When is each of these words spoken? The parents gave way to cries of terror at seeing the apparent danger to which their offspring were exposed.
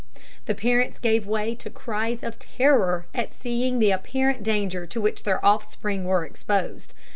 The 0.47 0.55
parents 0.55 0.97
gave 0.97 1.27
way 1.27 1.53
to 1.53 1.69
cries 1.69 2.23
of 2.23 2.39
terror 2.39 3.05
at 3.13 3.35
seeing 3.35 3.77
the 3.77 3.91
apparent 3.91 4.41
danger 4.41 4.87
to 4.87 4.99
which 4.99 5.21
their 5.21 5.45
offspring 5.45 6.05
were 6.05 6.25
exposed. 6.25 6.95